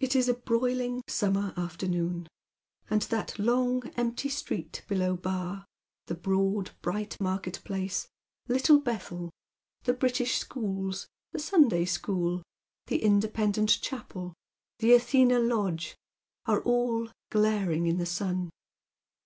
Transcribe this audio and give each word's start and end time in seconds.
It 0.00 0.16
is 0.16 0.26
a 0.26 0.32
broiling 0.32 1.02
summer 1.06 1.52
afternoon, 1.54 2.26
and 2.88 3.02
that 3.02 3.38
long 3.38 3.82
empty 3.94 4.30
street 4.30 4.82
below 4.88 5.16
Bar, 5.18 5.66
the 6.06 6.14
broad 6.14 6.70
bright 6.80 7.20
market 7.20 7.60
place, 7.62 8.08
Little 8.48 8.80
Bethel, 8.80 9.28
the 9.82 9.92
British 9.92 10.38
schools, 10.38 11.06
the 11.32 11.38
Sunday 11.38 11.84
school, 11.84 12.42
the 12.86 13.02
Independent 13.02 13.68
Chapel, 13.82 14.32
the 14.78 14.94
Athena 14.94 15.38
Lodge, 15.40 15.94
are 16.46 16.62
all 16.62 17.10
glaring 17.28 17.86
in 17.86 17.98
the 17.98 18.06
sun. 18.06 18.48